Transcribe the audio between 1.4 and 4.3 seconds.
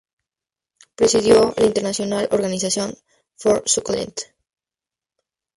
la International Organization for Succulent.